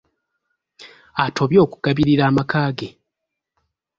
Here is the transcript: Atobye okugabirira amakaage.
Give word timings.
Atobye 1.25 1.59
okugabirira 1.65 2.23
amakaage. 2.29 2.87